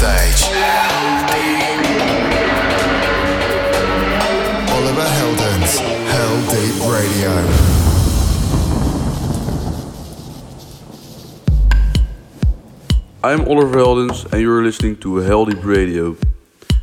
stage. 0.00 0.42
Oliver 4.76 5.08
Heldens, 5.18 5.72
Hell 6.12 6.36
Deep 6.52 6.76
Radio. 6.88 7.32
I'm 13.22 13.42
Oliver 13.46 13.76
Heldens, 13.76 14.24
and 14.32 14.40
you're 14.40 14.64
listening 14.64 14.96
to 15.00 15.08
Heldeep 15.20 15.62
Radio. 15.62 16.16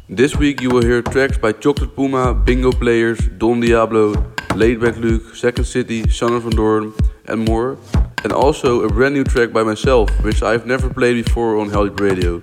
This 0.07 0.35
week 0.35 0.61
you 0.61 0.69
will 0.69 0.83
hear 0.83 1.01
tracks 1.01 1.39
by 1.39 1.53
Chocolate 1.53 1.95
Puma, 1.95 2.35
Bingo 2.35 2.71
Players, 2.71 3.19
Don 3.39 3.59
Diablo, 3.61 4.13
Laidback 4.61 4.97
Luke, 4.97 5.35
Second 5.35 5.65
City, 5.65 6.07
Sander 6.07 6.39
van 6.39 6.51
Doorn 6.51 6.93
and 7.25 7.43
more 7.45 7.79
and 8.23 8.33
also 8.33 8.81
a 8.81 8.89
brand 8.89 9.13
new 9.13 9.23
track 9.23 9.53
by 9.53 9.63
myself, 9.63 10.09
which 10.23 10.43
I've 10.43 10.65
never 10.65 10.89
played 10.89 11.23
before 11.23 11.57
on 11.59 11.69
Hell 11.69 11.87
Radio. 11.87 12.41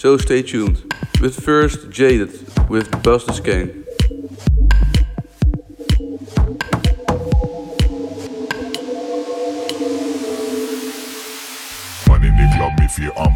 So 0.00 0.16
stay 0.16 0.40
tuned. 0.40 0.94
But 1.20 1.34
first, 1.34 1.90
Jaded 1.90 2.30
with 2.70 3.02
Buzz 3.02 3.26
the 3.26 3.34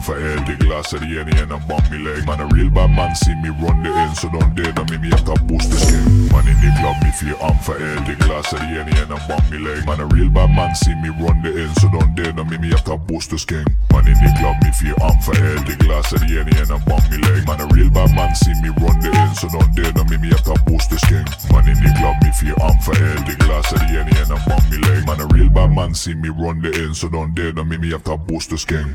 Feel 0.04 0.16
unfair 0.20 0.36
The 0.44 0.64
glass 0.64 0.92
of 0.92 1.00
the 1.00 1.16
any 1.16 1.32
and 1.40 1.48
I'm 1.48 1.64
on 1.72 1.80
me 1.88 1.96
leg. 1.96 2.26
Man 2.28 2.40
a 2.40 2.46
real 2.52 2.68
bad 2.68 2.92
man 2.92 3.14
see 3.16 3.32
me 3.40 3.48
run 3.56 3.80
the 3.80 3.88
end 3.88 4.12
So 4.20 4.28
don't 4.28 4.52
dare 4.52 4.72
to 4.72 4.84
me 4.92 4.98
me 5.00 5.08
have 5.08 5.24
to 5.24 5.32
boost 5.48 5.70
the 5.72 5.80
skin 5.80 6.28
Man 6.28 6.44
in 6.44 6.60
the 6.60 6.68
club 6.76 7.00
me 7.00 7.08
feel 7.16 7.40
unfair 7.40 7.80
The 8.04 8.12
glass 8.20 8.52
of 8.52 8.60
the 8.60 8.84
any 8.84 8.92
and 9.00 9.08
I'm 9.08 9.24
on 9.32 9.40
me 9.48 9.56
leg. 9.64 9.86
Man 9.88 10.00
a 10.00 10.06
real 10.12 10.28
bad 10.28 10.52
man 10.52 10.74
see 10.76 10.92
me 11.00 11.08
run 11.24 11.40
the 11.40 11.56
end 11.56 11.72
So 11.80 11.88
don't 11.88 12.12
dare 12.12 12.36
to 12.36 12.44
me 12.44 12.58
me 12.60 12.68
have 12.76 12.84
to 12.84 12.98
boost 13.00 13.30
the 13.32 13.38
skin 13.40 13.64
Man 13.96 14.04
in 14.04 14.18
the 14.20 14.28
club 14.36 14.60
me 14.60 14.70
feel 14.76 14.98
unfair 15.00 15.56
The 15.64 15.72
glass 15.80 16.12
of 16.12 16.20
the 16.20 16.36
any 16.36 16.52
and 16.52 16.68
I'm 16.68 16.84
on 16.84 17.00
me 17.08 17.16
leg. 17.24 17.40
Man 17.48 17.64
a 17.64 17.66
real 17.72 17.88
bad 17.88 18.12
man 18.12 18.34
see 18.36 18.52
me 18.60 18.68
run 18.76 19.00
the 19.00 19.08
end 19.08 19.32
So 19.40 19.48
don't 19.48 19.72
dare 19.72 19.88
to 19.88 20.04
me 20.04 20.20
me 20.20 20.28
have 20.36 20.44
to 20.44 20.56
boost 20.68 20.92
the 20.92 21.00
skin 21.00 21.24
Man 21.48 21.64
in 21.64 21.80
the 21.80 21.88
club 21.96 22.20
me 22.20 22.28
feel 22.36 22.60
unfair 22.60 23.16
The 23.24 23.40
glass 23.40 23.72
of 23.72 23.80
the 23.88 24.04
any 24.04 24.12
and 24.20 24.28
I'm 24.36 24.44
on 24.52 24.60
me 24.68 24.84
leg. 24.84 25.08
Man 25.08 25.24
a 25.24 25.26
real 25.32 25.48
bad 25.48 25.72
man 25.72 25.96
see 25.96 26.12
me 26.12 26.28
run 26.28 26.60
the 26.60 26.68
end 26.76 26.92
So 26.92 27.08
don't 27.08 27.32
dare 27.32 27.56
to 27.56 27.64
me 27.64 27.80
me 27.80 27.88
have 27.96 28.04
to 28.04 28.20
boost 28.20 28.50
the 28.52 28.58
skin 28.60 28.92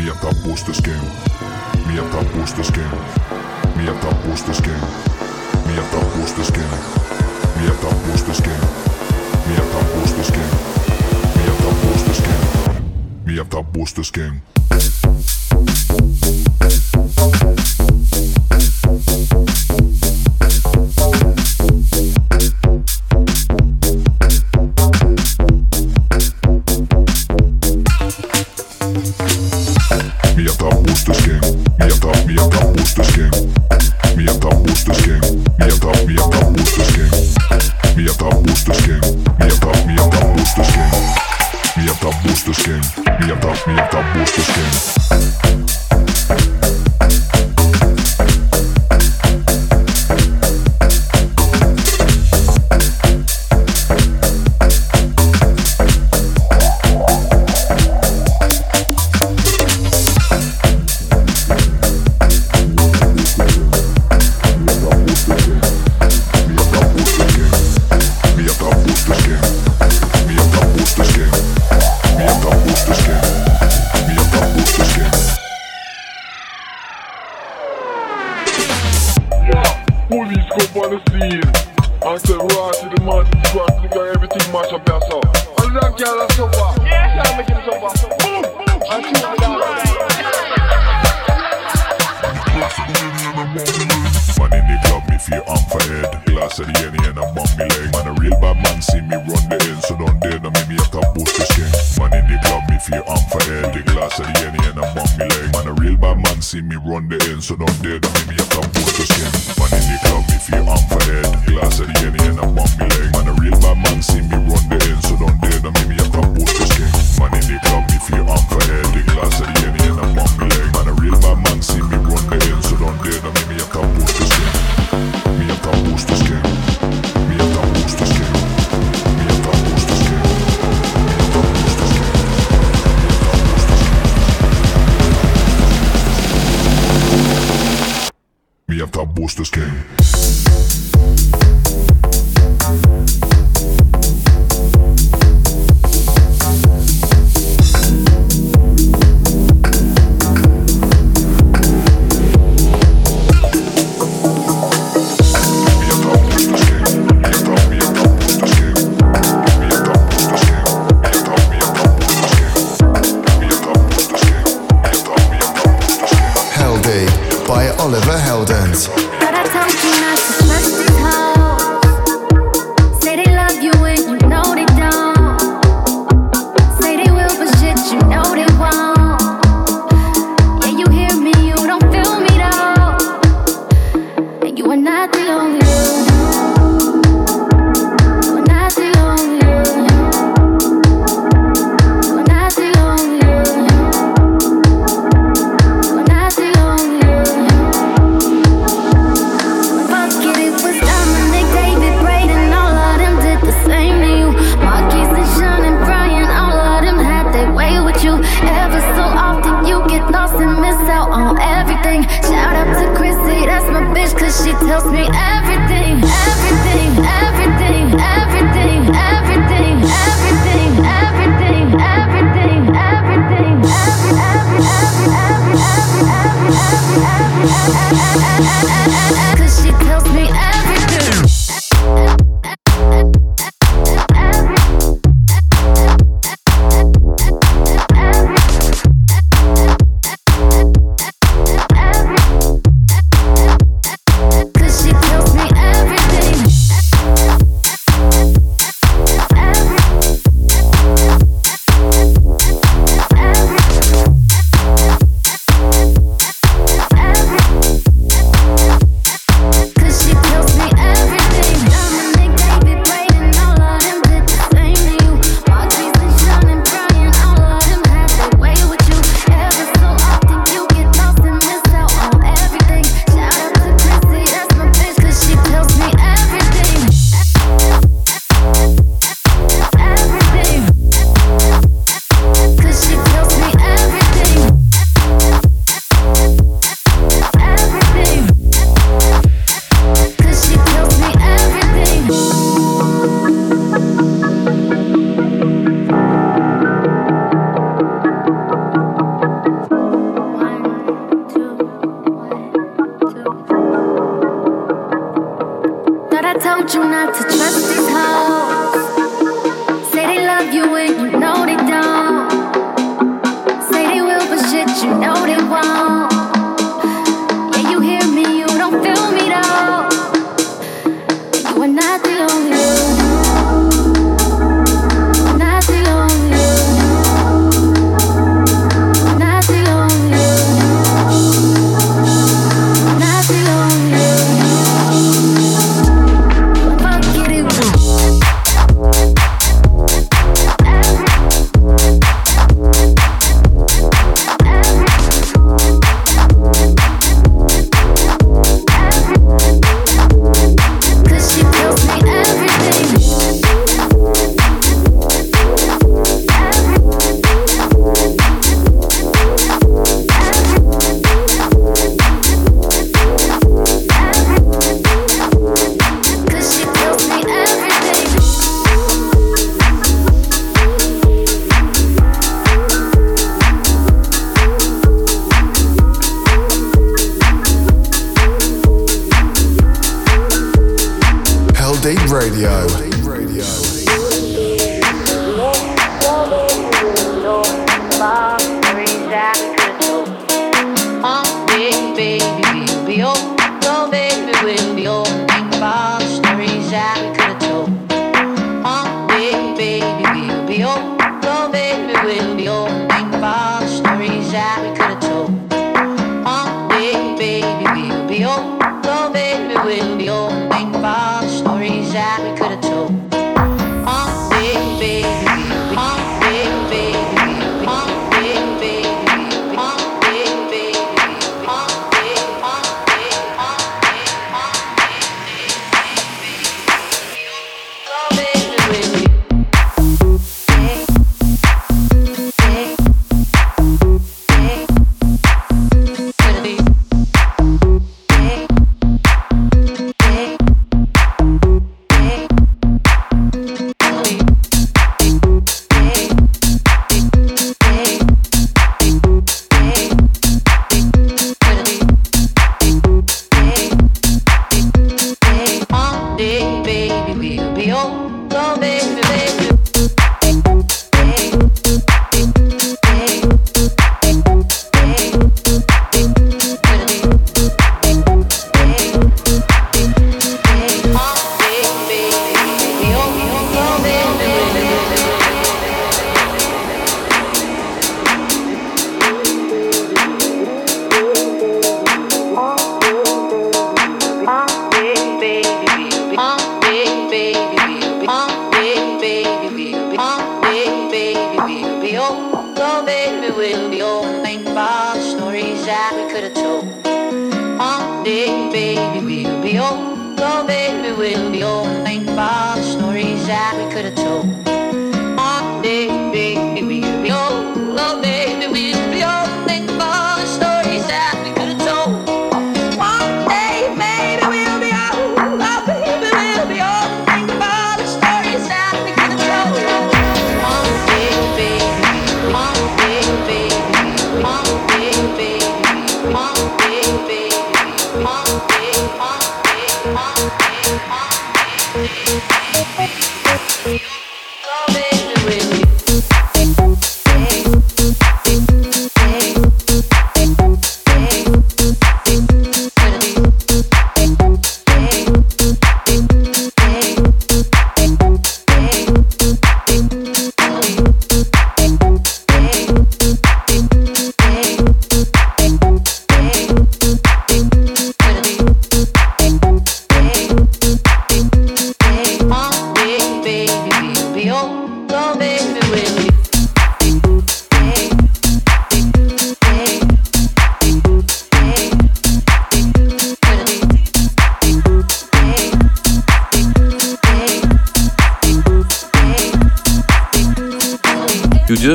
me 0.00 0.06
have 0.06 0.20
to 0.22 0.34
boost 0.42 0.66
the 0.66 0.72
skin. 0.72 0.98
Me 1.86 1.94
have 1.94 2.10
to 2.10 2.24
boost 2.32 2.56
the 2.56 2.64
skin. 2.64 2.90
Me 3.76 3.84
have 3.84 4.00
to 4.00 4.10
boost 4.26 4.46
the 4.46 4.54
skin. 4.54 4.80
Me 5.66 5.74
have 5.74 5.90
to 5.90 6.00
boost 6.16 6.36
the 6.36 6.44
skin. 6.44 6.70
Me 7.58 7.66
have 7.68 7.80
to 7.80 7.90
boost 8.06 8.26
the 8.26 8.34
skin. 8.34 8.60
Me 9.46 9.54
have 9.56 9.70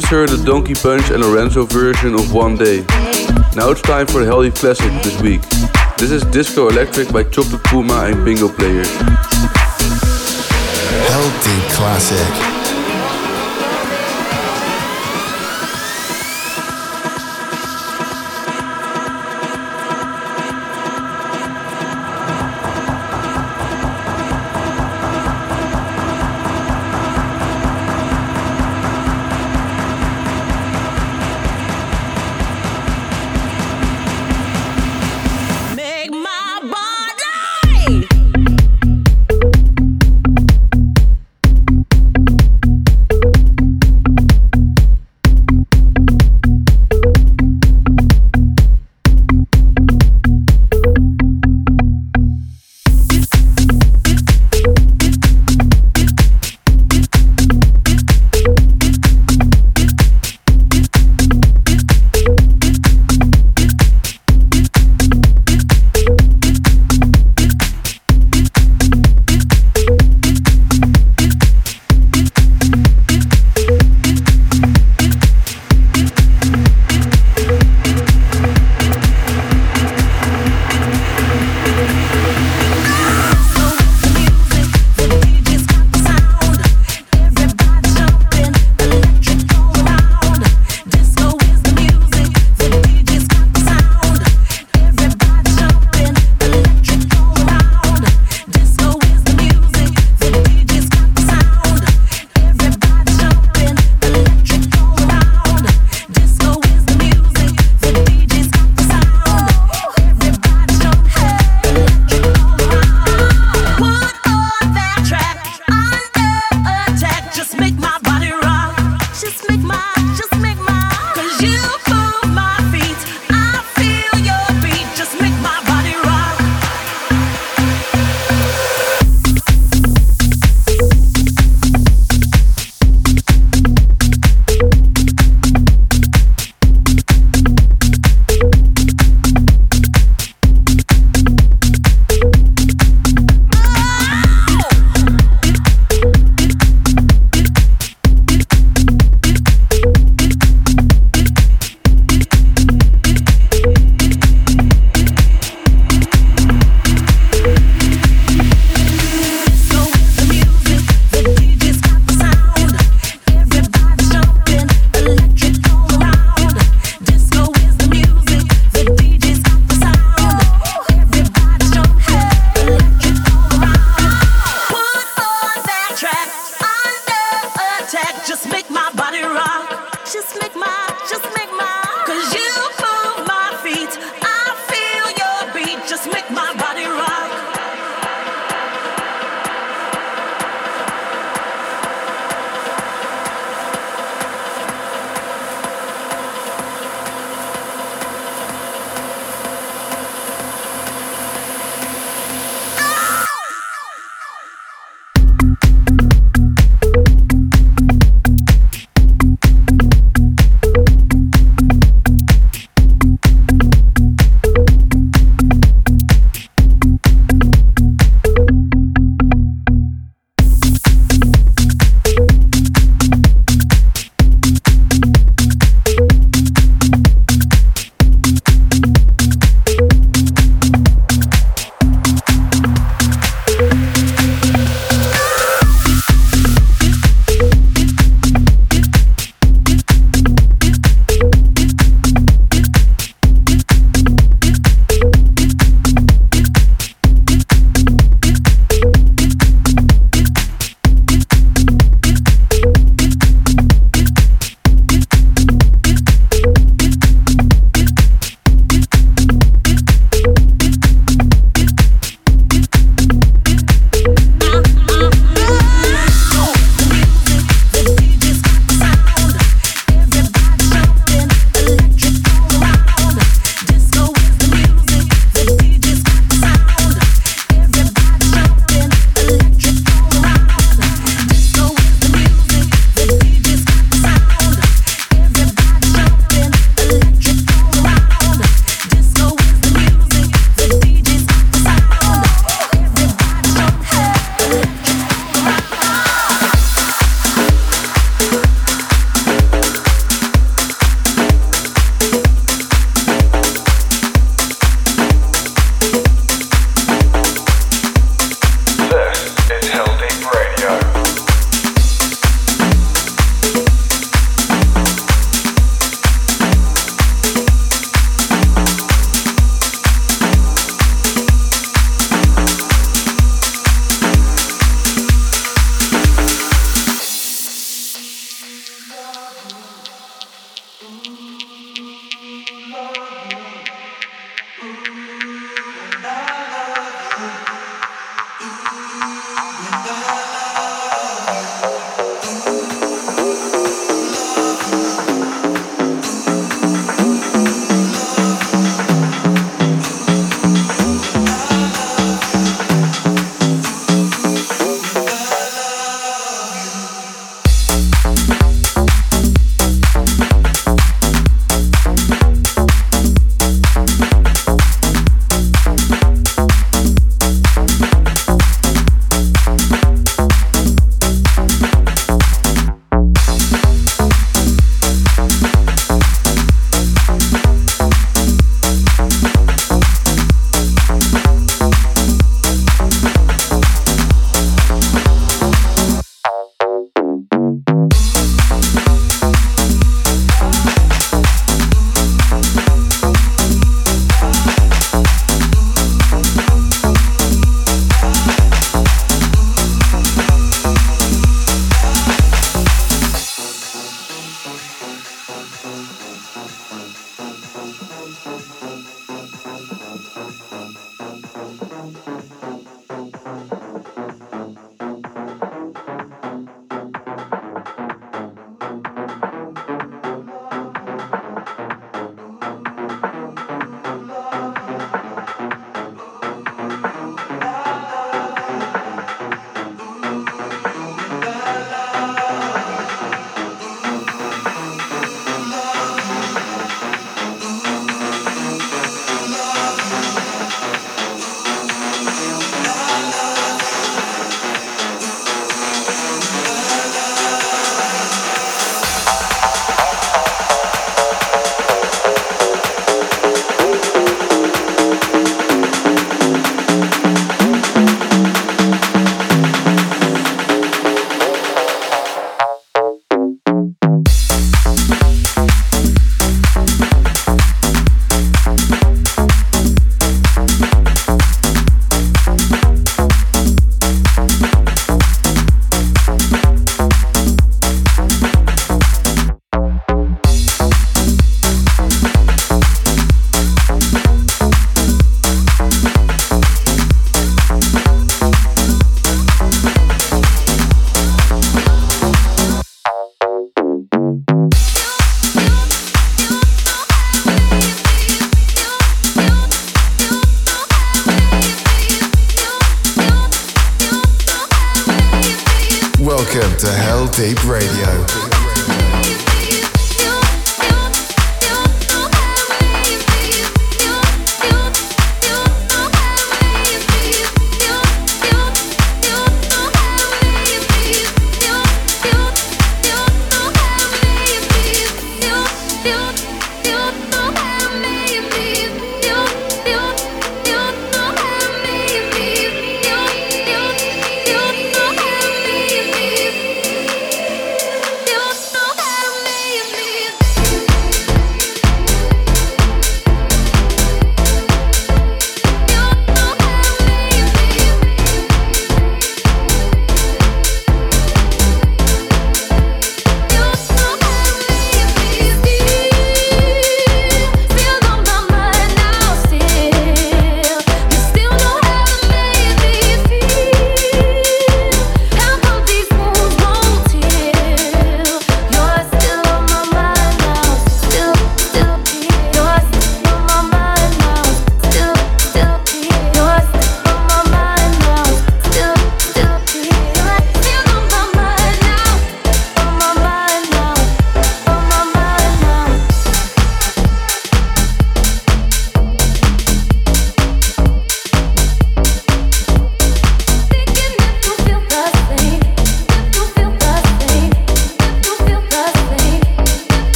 just 0.00 0.06
heard 0.08 0.28
a 0.30 0.44
Donkey 0.44 0.74
Punch 0.74 1.10
and 1.10 1.22
Lorenzo 1.22 1.64
version 1.66 2.14
of 2.14 2.32
One 2.32 2.56
Day. 2.56 2.78
Now 3.54 3.70
it's 3.70 3.80
time 3.80 4.08
for 4.08 4.24
the 4.24 4.28
Heldeep 4.28 4.56
Classic 4.56 4.90
this 5.04 5.22
week. 5.22 5.40
This 5.98 6.10
is 6.10 6.24
Disco 6.32 6.68
Electric 6.68 7.12
by 7.12 7.22
Chocolate 7.22 7.62
Puma 7.62 8.06
and 8.06 8.24
Bingo 8.24 8.48
Players. 8.48 8.88
Heldeep 11.06 11.70
Classic. 11.76 12.53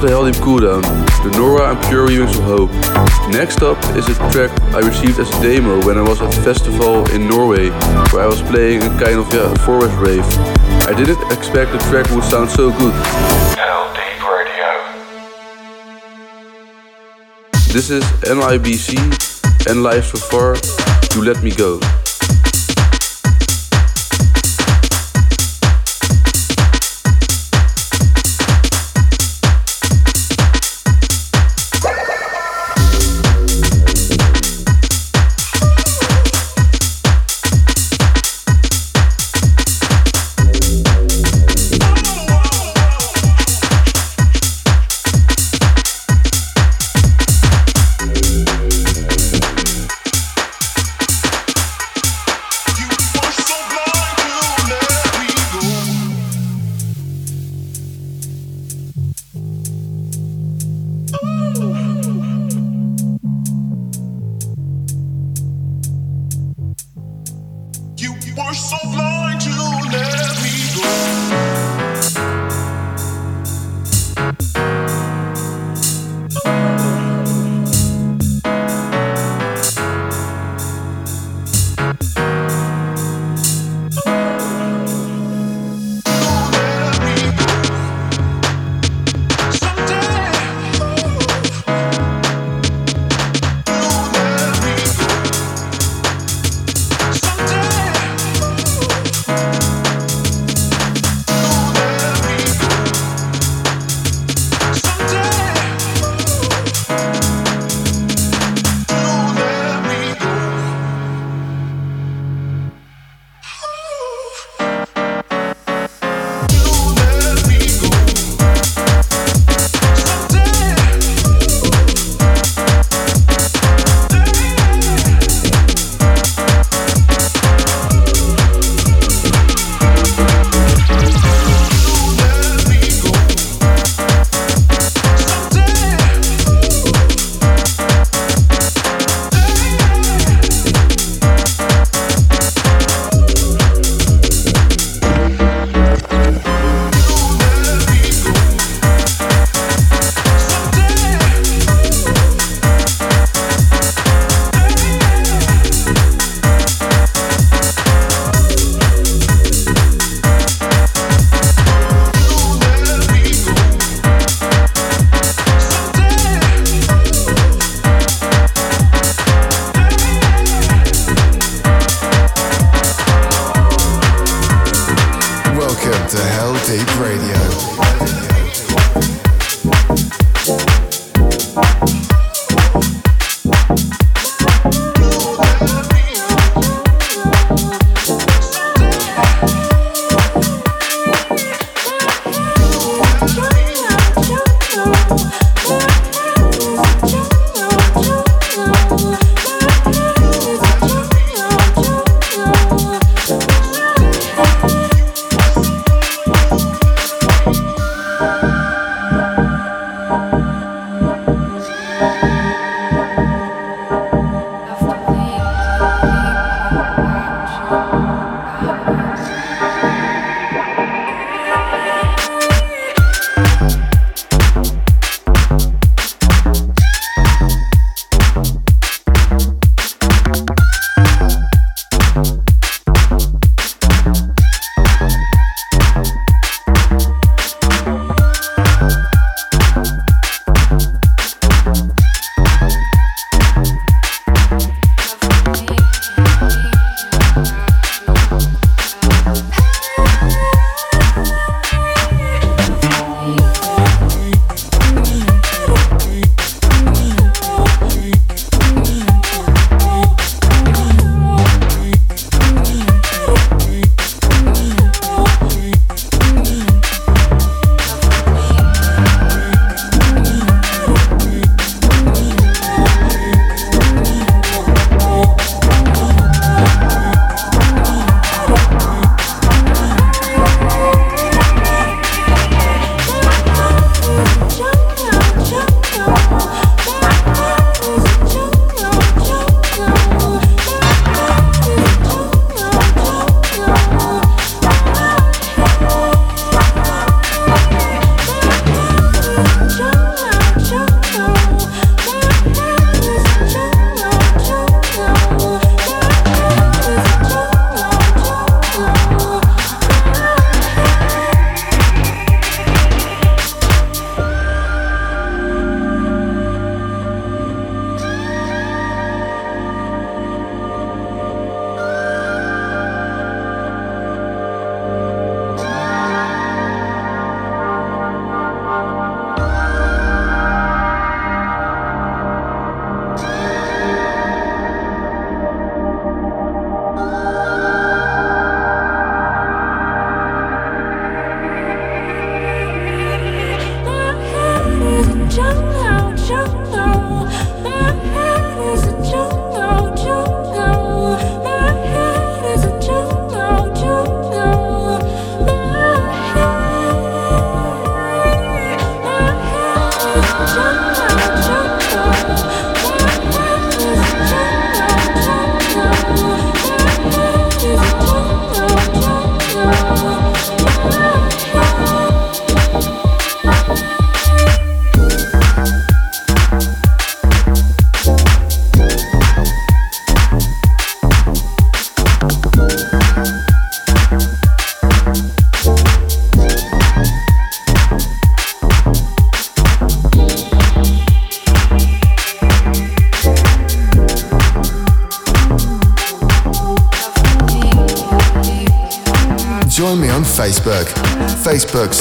Was 0.00 0.10
the 0.10 0.16
Heldeep 0.16 0.40
Cooldown, 0.40 0.82
the 1.24 1.36
Nora 1.36 1.70
En 1.70 1.88
Pure 1.88 2.08
remix 2.08 2.34
of 2.38 2.44
Hope. 2.44 2.70
Next 3.30 3.62
up 3.62 3.76
is 3.96 4.08
a 4.08 4.14
track 4.30 4.50
I 4.72 4.78
received 4.78 5.18
as 5.18 5.28
a 5.28 5.42
demo 5.42 5.84
when 5.84 5.98
I 5.98 6.02
was 6.02 6.22
at 6.22 6.34
a 6.34 6.42
festival 6.42 7.10
in 7.10 7.28
Norway, 7.28 7.68
where 8.10 8.22
I 8.22 8.26
was 8.26 8.40
playing 8.40 8.82
a 8.82 8.88
kind 8.98 9.18
of 9.18 9.32
yeah, 9.32 9.52
forest 9.66 9.94
rave. 9.98 10.24
I 10.88 10.94
didn't 10.94 11.20
expect 11.30 11.72
the 11.72 11.78
track 11.90 12.08
would 12.12 12.24
sound 12.24 12.50
so 12.50 12.70
good. 12.70 12.94
This 17.72 17.90
is 17.90 18.04
NIBC 18.24 19.68
and 19.68 19.82
Life 19.82 20.06
So 20.06 20.18
Far, 20.18 20.56
You 21.14 21.24
Let 21.24 21.42
Me 21.42 21.50
Go. 21.50 21.78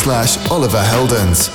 slash 0.10 0.50
Oliver 0.50 0.82
Heldens. 0.82 1.49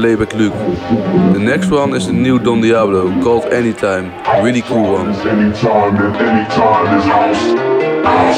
Luke. 0.00 0.54
The 1.34 1.38
next 1.38 1.70
one 1.70 1.94
is 1.94 2.06
the 2.06 2.12
new 2.12 2.38
Don 2.38 2.62
Diablo 2.62 3.22
called 3.22 3.44
Anytime. 3.52 4.10
Really 4.42 4.62
cool 4.62 4.92
one. 4.94 5.12
House. 5.12 5.28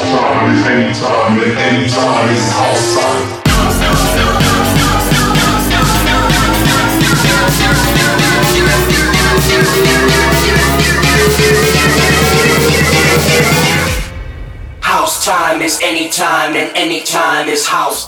Time 0.03 0.51
is 0.51 0.65
anytime 0.67 1.39
and 1.39 1.57
anytime 1.57 2.29
is 2.35 2.51
house. 2.51 3.43
House 14.81 15.25
time 15.25 15.61
is 15.61 15.79
anytime 15.81 16.55
and 16.55 16.75
anytime 16.75 17.47
is 17.47 17.65
house. 17.65 18.07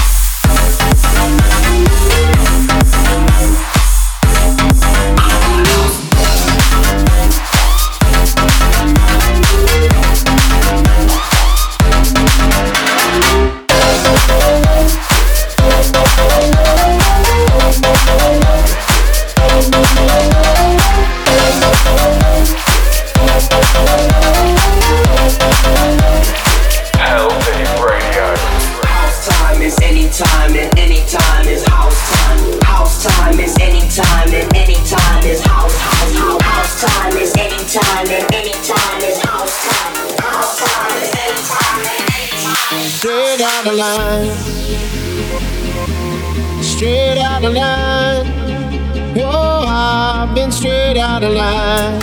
out 51.21 51.29
of 51.29 51.37
line. 51.37 52.01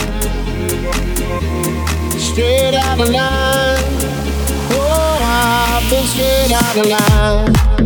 Straight 2.18 2.74
out 2.74 3.00
of 3.00 3.08
line. 3.10 3.84
Oh, 4.70 5.18
I've 5.20 5.90
been 5.90 6.04
straight 6.06 6.52
out 6.52 6.76
of 6.76 6.86
line. 6.86 7.77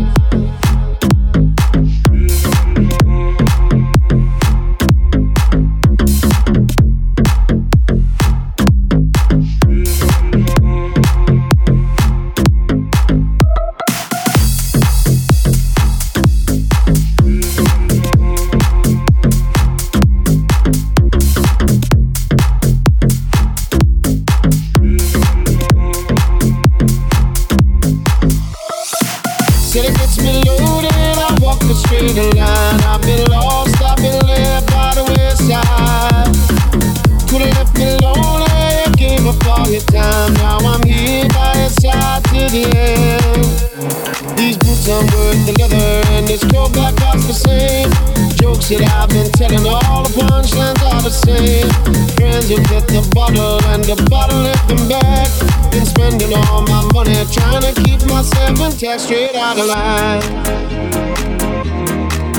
The 51.25 51.37
same. 51.37 51.69
Friends 52.17 52.49
who 52.49 52.57
hit 52.57 52.87
the 52.89 53.09
bottle, 53.15 53.61
and 53.67 53.85
the 53.85 53.97
bottle 54.11 54.39
left 54.39 54.69
them 54.69 54.89
back. 54.89 55.29
Been 55.71 55.87
spending 55.87 56.33
all 56.35 56.63
my 56.63 56.89
money 56.93 57.15
trying 57.31 57.63
to 57.63 57.73
keep 57.83 58.05
myself 58.07 58.61
intact, 58.61 59.01
straight 59.01 59.35
out 59.35 59.59
of 59.59 59.67
line. 59.67 60.23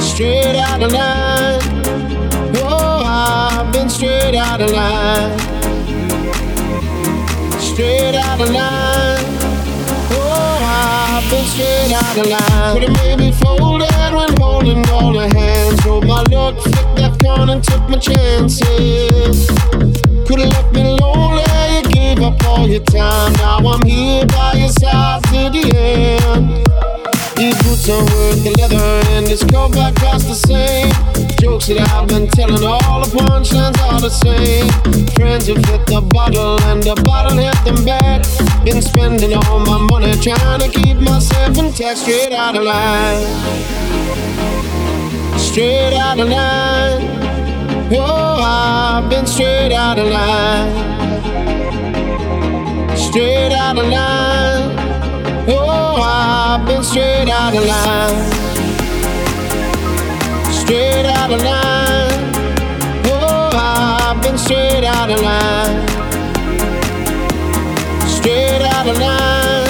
Straight 0.02 0.56
out 0.56 0.82
of 0.82 0.92
line. 0.92 1.62
Oh, 2.58 3.04
I've 3.06 3.72
been 3.74 3.90
straight 3.90 4.36
out 4.36 4.62
of 4.62 4.70
line. 4.72 5.40
Straight 7.60 8.16
out 8.16 8.40
of 8.40 8.50
line. 8.50 9.26
Oh, 10.12 10.58
I've 10.62 11.30
been 11.30 11.46
straight 11.46 11.94
out 11.94 12.18
of 12.18 12.28
line. 12.28 12.74
Could've 12.74 12.96
made 13.02 13.20
me 13.20 13.32
folded 13.32 14.14
when 14.14 14.33
holding 14.44 14.84
all 14.90 15.14
the 15.14 15.28
hands. 15.36 15.80
Drove 15.82 16.06
my 16.06 16.24
luck, 16.24 16.56
flipped 16.62 16.96
that 16.98 17.14
coin 17.24 17.50
and 17.50 17.64
took 17.64 17.84
my 17.90 17.98
chances. 17.98 19.48
Could've 20.28 20.50
left 20.56 20.74
me 20.74 20.84
lonely, 21.00 21.44
you 21.76 21.84
gave 21.96 22.20
up 22.22 22.44
all 22.46 22.68
your 22.68 22.84
time. 22.84 23.34
Now 23.34 23.60
I'm 23.72 23.86
here 23.86 24.26
by 24.28 24.54
your 24.54 24.70
side 24.70 25.24
to 25.32 25.50
the 25.56 25.64
end. 25.76 26.73
These 27.44 27.62
boots 27.64 27.90
are 27.90 28.00
worth 28.00 28.42
the 28.46 28.56
leather 28.58 28.78
and 29.12 29.28
this 29.28 29.44
coat 29.44 29.74
back 29.74 29.96
costs 29.96 30.30
the 30.30 30.48
same. 30.48 30.88
Jokes 31.42 31.68
that 31.68 31.82
I've 31.92 32.08
been 32.08 32.26
telling, 32.30 32.64
all 32.64 33.04
the 33.04 33.12
punchlines 33.12 33.78
are 33.84 34.00
the 34.00 34.08
same. 34.08 34.64
Friends 35.12 35.48
have 35.48 35.58
hit 35.66 35.86
the 35.88 36.00
bottle 36.00 36.56
and 36.72 36.82
the 36.82 36.96
bottle 37.04 37.36
hit 37.36 37.60
them 37.66 37.84
back. 37.84 38.24
Been 38.64 38.82
spending 38.82 39.34
all 39.34 39.60
my 39.60 39.78
money 39.92 40.14
trying 40.24 40.62
to 40.62 40.70
keep 40.70 40.96
myself 40.96 41.58
intact, 41.58 41.98
straight 41.98 42.32
out 42.32 42.56
of 42.56 42.64
line. 42.64 43.28
Straight 45.38 45.96
out 46.00 46.18
of 46.22 46.30
line. 46.30 47.04
Oh, 47.92 48.40
I've 48.40 49.10
been 49.10 49.28
straight 49.28 49.74
out 49.74 50.00
of 50.00 50.08
line. 50.08 50.72
Straight 52.96 53.52
out 53.52 53.78
of 53.78 53.90
line. 53.90 54.53
I've 56.54 56.68
been 56.68 56.84
straight 56.84 57.30
out 57.30 57.56
of 57.56 57.66
line. 57.66 58.32
Straight 60.52 61.08
out 61.08 61.32
of 61.32 61.42
line. 61.42 62.32
Oh, 63.08 63.50
I've 63.56 64.22
been 64.22 64.38
straight 64.38 64.84
out 64.84 65.10
of 65.10 65.20
line. 65.20 65.88
Straight 68.08 68.62
out 68.62 68.88
of 68.88 69.00
line. 69.00 69.68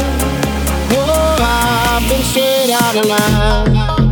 Oh, 0.92 1.38
I've 1.40 2.10
been 2.10 2.22
straight 2.22 2.72
out 2.72 2.98
of 2.98 3.06
line. 3.06 4.03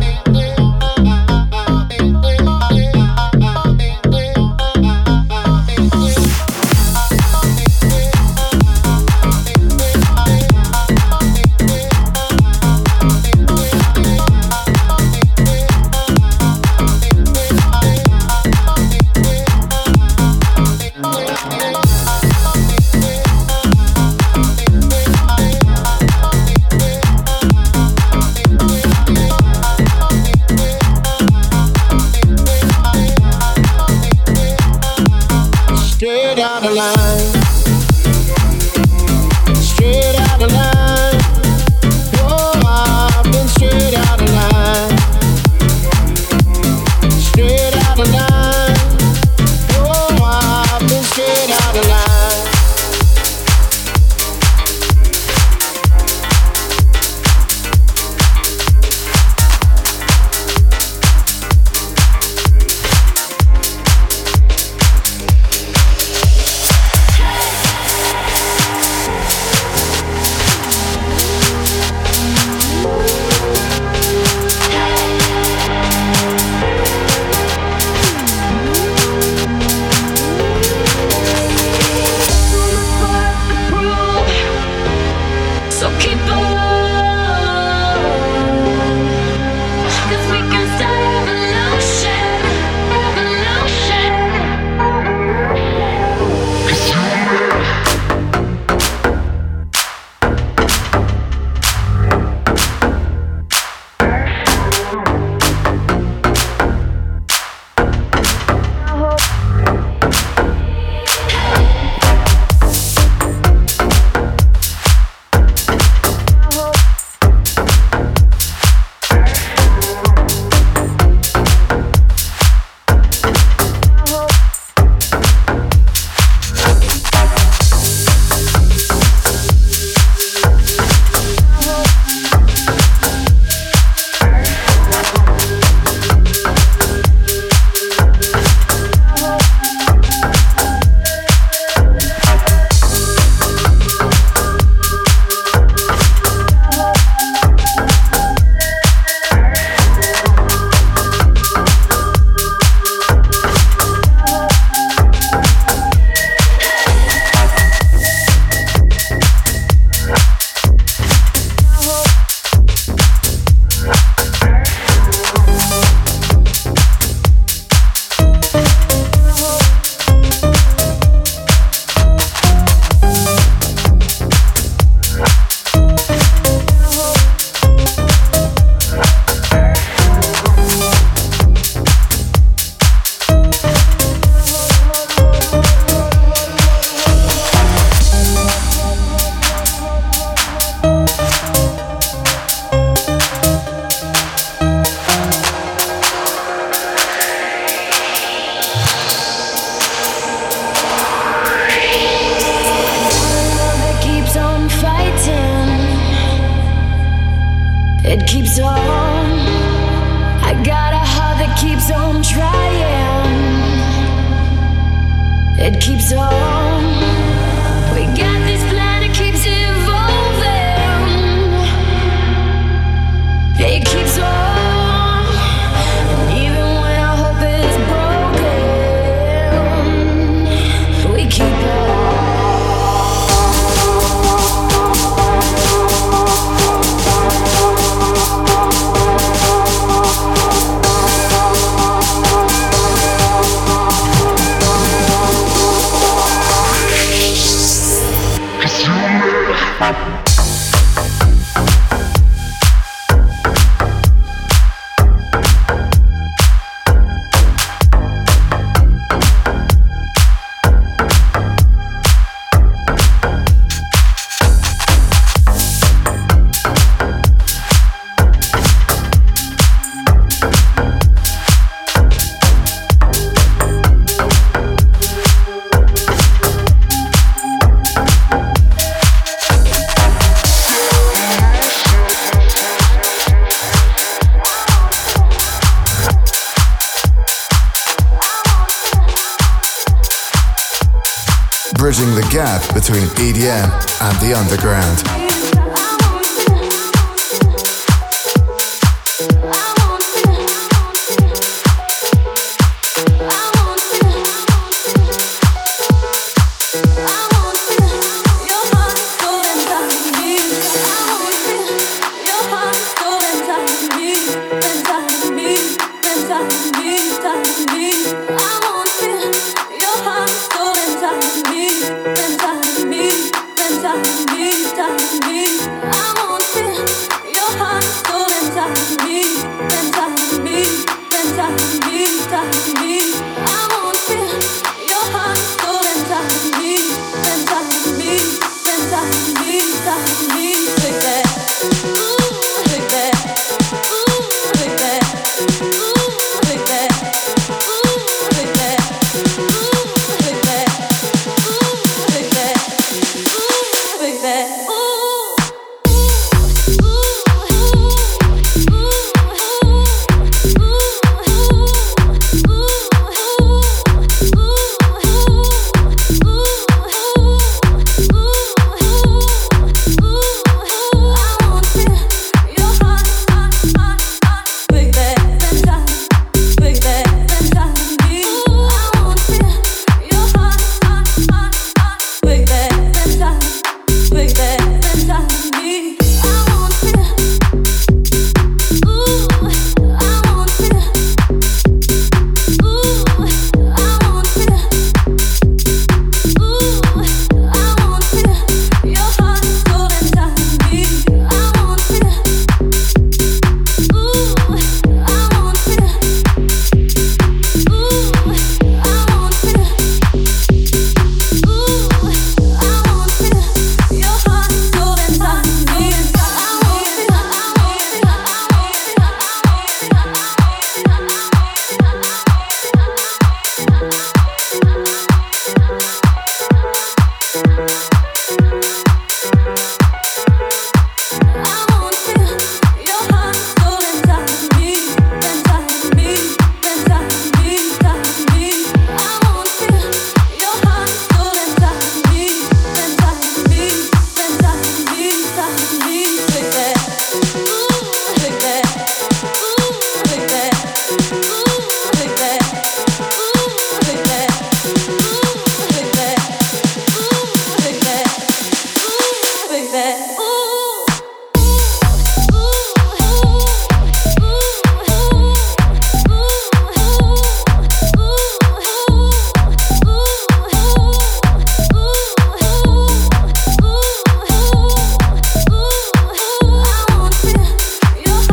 EDM 293.42 293.70
and 294.00 294.20
the 294.20 294.38
underground. 294.38 295.11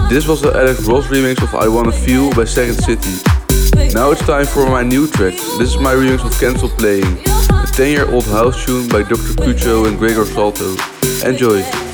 This 0.10 0.28
was 0.28 0.41
the 0.41 0.51
Alex 0.51 0.82
Ross 0.88 1.05
remix 1.05 1.43
of 1.43 1.53
I 1.53 1.68
Wanna 1.68 1.91
Feel 1.91 2.34
by 2.34 2.43
Second 2.43 2.82
City. 2.82 3.14
Now 3.93 4.10
it's 4.10 4.26
time 4.26 4.47
for 4.47 4.66
my 4.66 4.82
new 4.82 5.07
track. 5.07 5.36
This 5.60 5.70
is 5.70 5.78
my 5.78 5.93
remix 5.93 6.26
of 6.26 6.34
Cancel 6.39 6.68
Playing, 6.68 7.20
a 7.51 7.68
10 7.68 7.91
year 7.91 8.12
old 8.12 8.26
house 8.26 8.66
tune 8.66 8.88
by 8.88 9.03
Dr. 9.03 9.36
Kucho 9.38 9.88
and 9.88 9.99
Gregor 9.99 10.26
Salto. 10.26 10.76
Enjoy. 11.24 11.88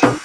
you. 0.04 0.21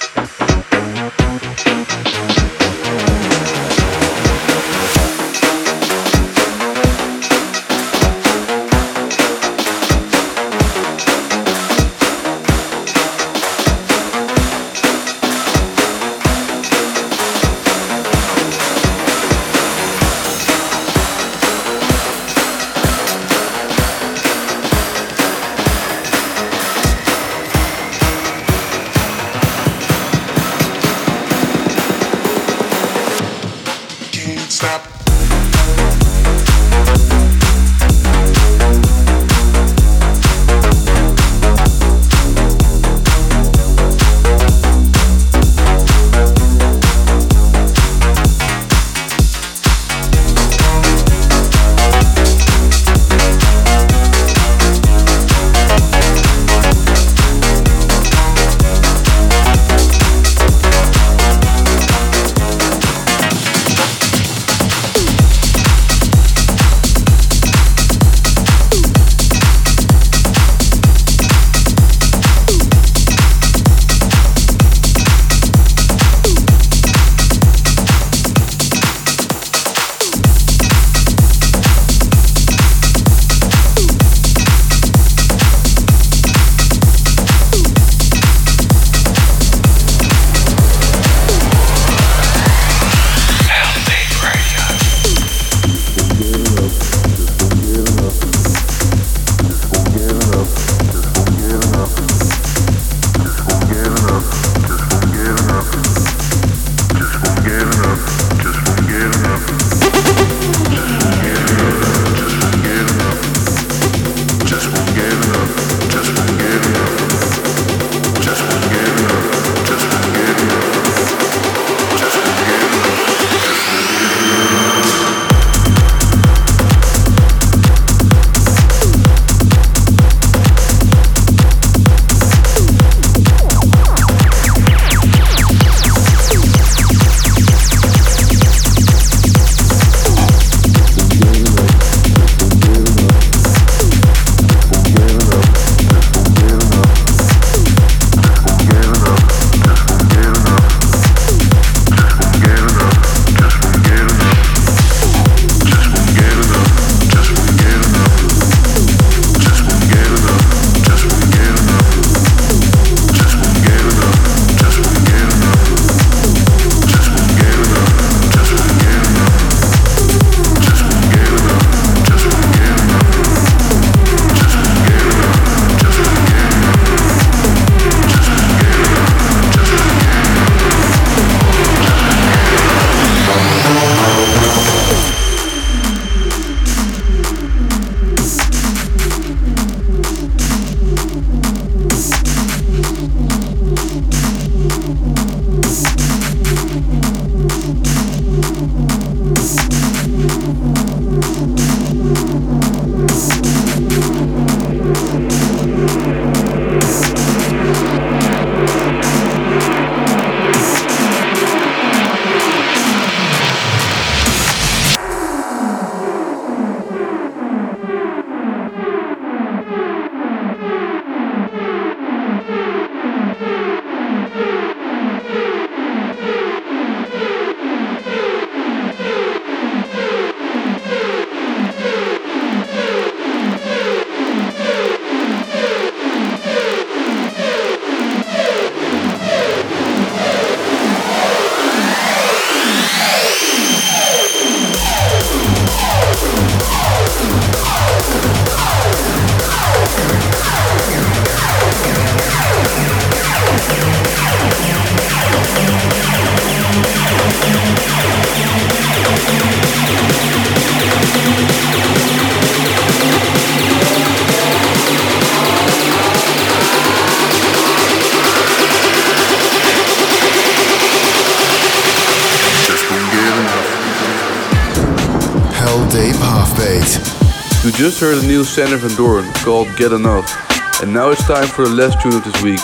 just 277.91 278.01
heard 278.01 278.19
a 278.19 278.27
new 278.27 278.43
Sander 278.43 278.79
van 278.79 278.97
Doorn 278.97 279.33
called 279.45 279.69
Get 279.77 279.93
Enough, 279.93 280.83
and 280.83 280.93
now 280.93 281.11
it's 281.11 281.25
time 281.25 281.47
for 281.47 281.63
the 281.63 281.71
last 281.71 282.03
tune 282.03 282.15
of 282.15 282.25
this 282.25 282.43
week. 282.43 282.59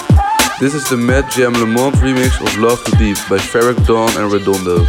This 0.58 0.74
is 0.74 0.82
the 0.90 0.96
Matt 0.96 1.30
Jam 1.30 1.52
Lamont 1.52 1.94
remix 2.02 2.40
of 2.44 2.58
Love 2.58 2.82
to 2.82 2.90
Deep 2.98 3.16
by 3.30 3.38
Farrakh 3.38 3.86
Dawn 3.86 4.10
and 4.16 4.32
Redondo. 4.32 4.84